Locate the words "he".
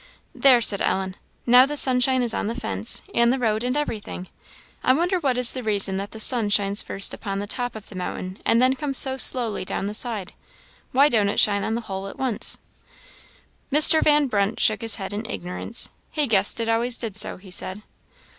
16.09-16.25, 17.37-17.51